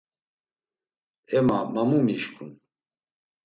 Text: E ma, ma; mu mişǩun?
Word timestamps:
E 1.37 1.39
ma, 1.47 1.59
ma; 1.73 1.81
mu 1.89 1.97
mişǩun? 2.05 2.51